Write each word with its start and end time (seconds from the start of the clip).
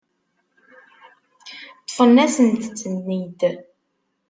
Ṭṭfen-asent-ten-id. 1.81 3.41